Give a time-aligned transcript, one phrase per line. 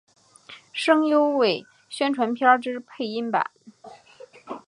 [0.73, 3.51] 声优为宣传片之配音版。